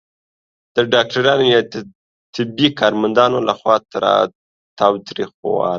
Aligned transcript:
د 0.75 0.77
ډاکټرانو 0.93 1.45
یا 1.55 1.61
طبي 2.33 2.67
کارمندانو 2.79 3.37
لخوا 3.49 3.75
تاوتریخوالی 4.79 5.69